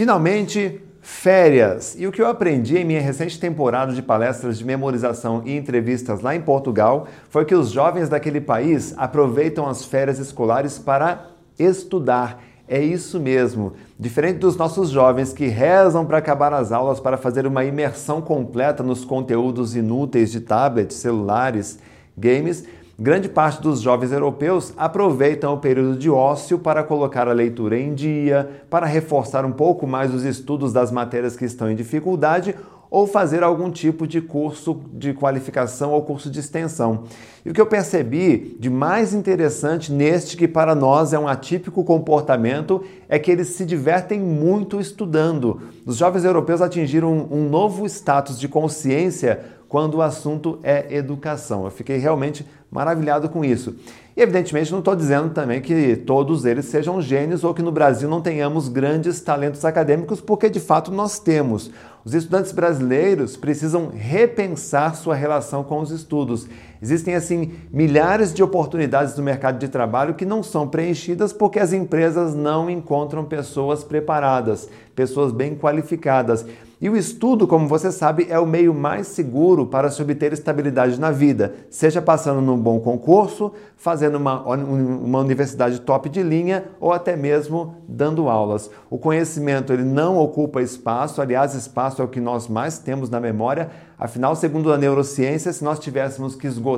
Finalmente, 0.00 0.80
férias. 1.02 1.94
E 1.98 2.06
o 2.06 2.10
que 2.10 2.22
eu 2.22 2.26
aprendi 2.26 2.78
em 2.78 2.86
minha 2.86 3.02
recente 3.02 3.38
temporada 3.38 3.92
de 3.92 4.00
palestras 4.00 4.56
de 4.56 4.64
memorização 4.64 5.42
e 5.44 5.54
entrevistas 5.54 6.22
lá 6.22 6.34
em 6.34 6.40
Portugal 6.40 7.06
foi 7.28 7.44
que 7.44 7.54
os 7.54 7.68
jovens 7.68 8.08
daquele 8.08 8.40
país 8.40 8.94
aproveitam 8.96 9.68
as 9.68 9.84
férias 9.84 10.18
escolares 10.18 10.78
para 10.78 11.26
estudar. 11.58 12.42
É 12.66 12.80
isso 12.80 13.20
mesmo. 13.20 13.74
Diferente 13.98 14.38
dos 14.38 14.56
nossos 14.56 14.88
jovens 14.88 15.34
que 15.34 15.48
rezam 15.48 16.06
para 16.06 16.16
acabar 16.16 16.54
as 16.54 16.72
aulas 16.72 16.98
para 16.98 17.18
fazer 17.18 17.46
uma 17.46 17.62
imersão 17.62 18.22
completa 18.22 18.82
nos 18.82 19.04
conteúdos 19.04 19.76
inúteis 19.76 20.32
de 20.32 20.40
tablets, 20.40 20.96
celulares, 20.96 21.78
games, 22.16 22.64
Grande 23.02 23.30
parte 23.30 23.62
dos 23.62 23.80
jovens 23.80 24.12
europeus 24.12 24.74
aproveitam 24.76 25.54
o 25.54 25.58
período 25.58 25.96
de 25.96 26.10
ócio 26.10 26.58
para 26.58 26.84
colocar 26.84 27.28
a 27.28 27.32
leitura 27.32 27.78
em 27.78 27.94
dia, 27.94 28.66
para 28.68 28.84
reforçar 28.84 29.42
um 29.42 29.52
pouco 29.52 29.86
mais 29.86 30.12
os 30.12 30.22
estudos 30.22 30.70
das 30.70 30.92
matérias 30.92 31.34
que 31.34 31.46
estão 31.46 31.70
em 31.70 31.74
dificuldade 31.74 32.54
ou 32.90 33.06
fazer 33.06 33.42
algum 33.42 33.70
tipo 33.70 34.06
de 34.06 34.20
curso 34.20 34.82
de 34.92 35.14
qualificação 35.14 35.92
ou 35.92 36.02
curso 36.02 36.30
de 36.30 36.40
extensão. 36.40 37.04
E 37.42 37.48
o 37.48 37.54
que 37.54 37.60
eu 37.60 37.64
percebi 37.64 38.54
de 38.60 38.68
mais 38.68 39.14
interessante 39.14 39.90
neste, 39.90 40.36
que 40.36 40.46
para 40.46 40.74
nós 40.74 41.14
é 41.14 41.18
um 41.18 41.26
atípico 41.26 41.82
comportamento, 41.82 42.84
é 43.08 43.18
que 43.18 43.30
eles 43.30 43.48
se 43.48 43.64
divertem 43.64 44.20
muito 44.20 44.78
estudando. 44.78 45.62
Os 45.86 45.96
jovens 45.96 46.24
europeus 46.24 46.60
atingiram 46.60 47.28
um 47.30 47.48
novo 47.48 47.86
status 47.86 48.38
de 48.38 48.46
consciência 48.46 49.40
quando 49.70 49.94
o 49.94 50.02
assunto 50.02 50.58
é 50.64 50.92
educação. 50.96 51.64
Eu 51.64 51.70
fiquei 51.70 51.96
realmente 51.96 52.44
maravilhado 52.68 53.28
com 53.28 53.44
isso. 53.44 53.76
E 54.16 54.20
evidentemente 54.20 54.72
não 54.72 54.80
estou 54.80 54.96
dizendo 54.96 55.32
também 55.32 55.60
que 55.60 55.94
todos 55.94 56.44
eles 56.44 56.64
sejam 56.64 57.00
gênios 57.00 57.44
ou 57.44 57.54
que 57.54 57.62
no 57.62 57.70
Brasil 57.70 58.08
não 58.10 58.20
tenhamos 58.20 58.68
grandes 58.68 59.20
talentos 59.20 59.64
acadêmicos, 59.64 60.20
porque 60.20 60.50
de 60.50 60.58
fato 60.58 60.90
nós 60.90 61.20
temos. 61.20 61.70
Os 62.04 62.14
estudantes 62.14 62.50
brasileiros 62.50 63.36
precisam 63.36 63.90
repensar 63.94 64.96
sua 64.96 65.14
relação 65.14 65.62
com 65.62 65.78
os 65.78 65.92
estudos. 65.92 66.48
Existem 66.82 67.14
assim 67.14 67.52
milhares 67.70 68.32
de 68.32 68.42
oportunidades 68.42 69.16
no 69.16 69.22
mercado 69.22 69.58
de 69.58 69.68
trabalho 69.68 70.14
que 70.14 70.24
não 70.24 70.42
são 70.42 70.66
preenchidas 70.66 71.32
porque 71.32 71.58
as 71.58 71.72
empresas 71.72 72.34
não 72.34 72.70
encontram 72.70 73.24
pessoas 73.24 73.84
preparadas, 73.84 74.68
pessoas 74.94 75.32
bem 75.32 75.54
qualificadas. 75.54 76.46
E 76.80 76.88
o 76.88 76.96
estudo, 76.96 77.46
como 77.46 77.68
você 77.68 77.92
sabe, 77.92 78.26
é 78.30 78.38
o 78.38 78.46
meio 78.46 78.72
mais 78.72 79.08
seguro 79.08 79.66
para 79.66 79.90
se 79.90 80.00
obter 80.00 80.32
estabilidade 80.32 80.98
na 80.98 81.10
vida, 81.10 81.54
seja 81.68 82.00
passando 82.00 82.40
num 82.40 82.56
bom 82.56 82.80
concurso, 82.80 83.52
fazendo 83.76 84.16
uma, 84.16 84.42
uma 84.42 85.18
universidade 85.18 85.78
top 85.82 86.08
de 86.08 86.22
linha 86.22 86.64
ou 86.80 86.90
até 86.90 87.14
mesmo 87.16 87.76
dando 87.86 88.30
aulas. 88.30 88.70
O 88.88 88.96
conhecimento 88.96 89.74
ele 89.74 89.84
não 89.84 90.16
ocupa 90.16 90.62
espaço, 90.62 91.20
aliás, 91.20 91.54
espaço 91.54 92.00
é 92.00 92.04
o 92.04 92.08
que 92.08 92.18
nós 92.20 92.48
mais 92.48 92.78
temos 92.78 93.10
na 93.10 93.20
memória. 93.20 93.70
Afinal, 93.98 94.34
segundo 94.34 94.72
a 94.72 94.78
neurociência, 94.78 95.52
se 95.52 95.62
nós 95.62 95.78
tivéssemos 95.78 96.34
que 96.34 96.46
esgotar 96.46 96.69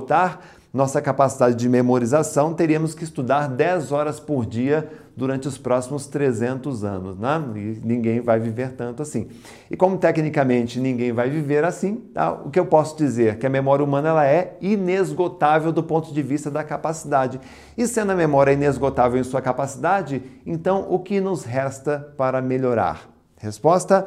nossa 0.72 1.02
capacidade 1.02 1.54
de 1.54 1.68
memorização, 1.68 2.54
teríamos 2.54 2.94
que 2.94 3.04
estudar 3.04 3.46
10 3.46 3.92
horas 3.92 4.18
por 4.18 4.46
dia 4.46 4.88
durante 5.14 5.46
os 5.46 5.58
próximos 5.58 6.06
300 6.06 6.82
anos, 6.84 7.18
né? 7.18 7.42
E 7.54 7.80
ninguém 7.84 8.20
vai 8.22 8.40
viver 8.40 8.72
tanto 8.72 9.02
assim. 9.02 9.28
E 9.70 9.76
como 9.76 9.98
tecnicamente 9.98 10.80
ninguém 10.80 11.12
vai 11.12 11.28
viver 11.28 11.64
assim, 11.64 11.96
tá? 12.14 12.32
o 12.32 12.50
que 12.50 12.58
eu 12.58 12.64
posso 12.64 12.96
dizer? 12.96 13.38
Que 13.38 13.46
a 13.46 13.50
memória 13.50 13.84
humana 13.84 14.08
ela 14.08 14.26
é 14.26 14.56
inesgotável 14.62 15.70
do 15.70 15.82
ponto 15.82 16.14
de 16.14 16.22
vista 16.22 16.50
da 16.50 16.64
capacidade. 16.64 17.38
E 17.76 17.86
sendo 17.86 18.12
a 18.12 18.16
memória 18.16 18.52
inesgotável 18.52 19.20
em 19.20 19.24
sua 19.24 19.42
capacidade, 19.42 20.22
então 20.46 20.86
o 20.88 20.98
que 20.98 21.20
nos 21.20 21.44
resta 21.44 22.14
para 22.16 22.40
melhorar? 22.40 23.10
Resposta: 23.36 24.06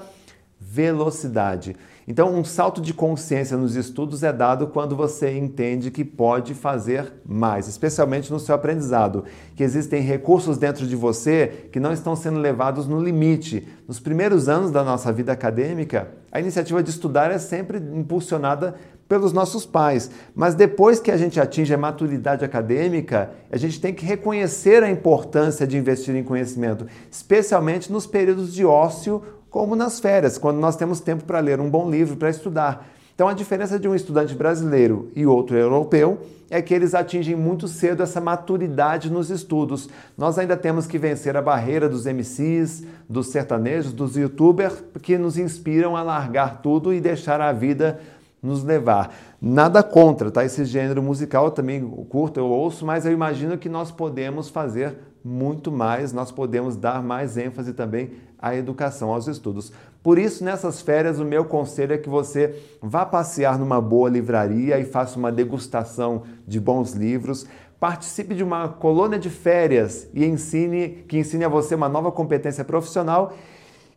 velocidade. 0.60 1.76
Então, 2.08 2.32
um 2.32 2.44
salto 2.44 2.82
de 2.82 2.94
consciência 2.94 3.58
nos 3.58 3.76
estudos 3.76 4.22
é 4.22 4.32
dado 4.32 4.68
quando 4.68 4.96
você 4.96 5.36
entende 5.36 5.90
que 5.90 6.06
pode 6.06 6.54
fazer 6.54 7.12
mais, 7.26 7.68
especialmente 7.68 8.32
no 8.32 8.40
seu 8.40 8.54
aprendizado, 8.54 9.26
que 9.56 9.64
existem 9.64 10.04
recursos 10.04 10.60
dentro 10.60 10.86
de 10.86 10.96
você 10.96 11.68
que 11.72 11.80
não 11.80 11.92
estão 11.92 12.16
sendo 12.16 12.38
levados 12.38 12.86
no 12.86 13.02
limite. 13.02 13.68
Nos 13.88 14.00
primeiros 14.00 14.48
anos 14.48 14.70
da 14.70 14.84
nossa 14.84 15.12
vida 15.12 15.32
acadêmica, 15.32 16.10
a 16.32 16.40
iniciativa 16.40 16.84
de 16.84 16.92
estudar 16.92 17.32
é 17.32 17.40
sempre 17.40 17.80
impulsionada 17.80 18.76
pelos 19.08 19.34
nossos 19.34 19.66
pais. 19.66 20.12
Mas 20.36 20.54
depois 20.54 21.00
que 21.00 21.10
a 21.10 21.18
gente 21.18 21.40
atinge 21.40 21.74
a 21.74 21.78
maturidade 21.78 22.46
acadêmica, 22.46 23.32
a 23.52 23.58
gente 23.58 23.82
tem 23.82 23.94
que 23.94 24.06
reconhecer 24.06 24.84
a 24.84 24.92
importância 24.92 25.66
de 25.66 25.78
investir 25.78 26.16
em 26.16 26.24
conhecimento, 26.24 26.86
especialmente 27.10 27.92
nos 27.92 28.06
períodos 28.06 28.54
de 28.54 28.64
ócio 28.64 29.24
como 29.56 29.74
nas 29.74 30.02
férias, 30.02 30.38
quando 30.38 30.58
nós 30.58 30.76
temos 30.76 31.00
tempo 31.00 31.24
para 31.24 31.40
ler 31.40 31.62
um 31.62 31.70
bom 31.70 31.90
livro, 31.90 32.18
para 32.18 32.30
estudar. 32.30 32.90
Então, 33.16 33.26
a 33.26 33.34
diferença 33.34 33.80
de 33.80 33.88
um 33.88 33.96
estudante 33.96 34.36
brasileiro 34.36 35.10
e 35.16 35.26
outro 35.26 35.56
europeu 35.56 36.20
é 36.50 36.62
que 36.62 36.74
eles 36.74 36.94
atingem 36.94 37.38
muito 37.38 37.66
cedo 37.66 38.04
essa 38.04 38.20
maturidade 38.20 39.10
nos 39.10 39.30
estudos. 39.30 39.88
Nós 40.18 40.38
ainda 40.38 40.58
temos 40.58 40.86
que 40.86 40.98
vencer 40.98 41.38
a 41.38 41.42
barreira 41.42 41.88
dos 41.88 42.06
MCs, 42.06 42.84
dos 43.08 43.28
sertanejos, 43.28 43.94
dos 43.94 44.18
youtubers, 44.18 44.84
que 45.02 45.18
nos 45.18 45.38
inspiram 45.38 45.96
a 45.96 46.04
largar 46.04 46.62
tudo 46.62 46.94
e 46.94 47.00
deixar 47.00 47.40
a 47.40 47.54
vida 47.54 48.02
nos 48.44 48.62
levar. 48.62 49.16
Nada 49.42 49.82
contra, 49.82 50.30
tá? 50.30 50.44
Esse 50.44 50.66
gênero 50.66 51.02
musical 51.02 51.46
eu 51.46 51.52
também 51.52 51.82
curto, 52.10 52.42
eu 52.42 52.48
ouço, 52.48 52.86
mas 52.86 53.06
eu 53.06 53.14
imagino 53.14 53.58
que 53.58 53.70
nós 53.70 53.90
podemos 53.90 54.50
fazer 54.50 54.98
muito 55.28 55.72
mais, 55.72 56.14
nós 56.14 56.32
podemos 56.32 56.76
dar 56.76 57.02
mais 57.02 57.36
ênfase 57.36 57.74
também 57.74 58.12
à 58.38 58.56
educação, 58.56 59.12
aos 59.12 59.28
estudos. 59.28 59.74
Por 60.04 60.20
isso, 60.20 60.44
nessas 60.44 60.82
férias, 60.82 61.20
o 61.20 61.26
meu 61.26 61.46
conselho 61.46 61.94
é 61.94 61.98
que 61.98 62.08
você 62.08 62.62
vá 62.80 63.04
passear 63.08 63.58
numa 63.58 63.82
boa 63.82 64.08
livraria 64.08 64.80
e 64.80 64.86
faça 64.86 65.18
uma 65.18 65.32
degustação 65.32 66.22
de 66.48 66.60
bons 66.60 66.94
livros. 66.94 67.48
Participe 67.80 68.36
de 68.36 68.44
uma 68.44 68.70
colônia 68.70 69.18
de 69.18 69.32
férias 69.32 70.08
e 70.14 70.24
ensine, 70.24 71.04
que 71.08 71.18
ensine 71.18 71.44
a 71.44 71.50
você 71.50 71.74
uma 71.74 71.90
nova 71.90 72.12
competência 72.12 72.64
profissional 72.64 73.34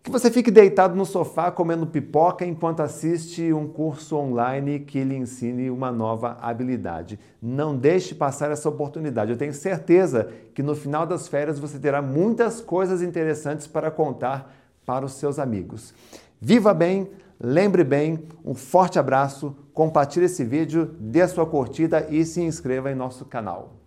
que 0.02 0.10
você 0.10 0.30
fique 0.30 0.50
deitado 0.50 0.94
no 0.96 1.04
sofá 1.04 1.50
comendo 1.50 1.86
pipoca 1.86 2.44
enquanto 2.44 2.80
assiste 2.80 3.52
um 3.52 3.68
curso 3.68 4.16
online 4.16 4.80
que 4.80 5.04
lhe 5.04 5.14
ensine 5.14 5.70
uma 5.70 5.92
nova 5.92 6.36
habilidade. 6.40 7.18
Não 7.42 7.76
deixe 7.76 8.14
passar 8.14 8.50
essa 8.50 8.68
oportunidade. 8.68 9.30
Eu 9.30 9.36
tenho 9.36 9.52
certeza 9.52 10.30
que 10.54 10.62
no 10.62 10.74
final 10.74 11.06
das 11.06 11.28
férias 11.28 11.58
você 11.58 11.78
terá 11.78 12.00
muitas 12.00 12.60
coisas 12.60 13.02
interessantes 13.02 13.66
para 13.66 13.90
contar 13.90 14.54
para 14.86 15.04
os 15.04 15.12
seus 15.12 15.38
amigos. 15.38 15.92
Viva 16.40 16.72
bem, 16.72 17.10
lembre 17.38 17.84
bem, 17.84 18.24
um 18.44 18.54
forte 18.54 18.98
abraço, 18.98 19.54
compartilhe 19.74 20.26
esse 20.26 20.44
vídeo, 20.44 20.94
dê 20.98 21.20
a 21.20 21.28
sua 21.28 21.44
curtida 21.44 22.06
e 22.08 22.24
se 22.24 22.40
inscreva 22.40 22.90
em 22.90 22.94
nosso 22.94 23.24
canal. 23.26 23.77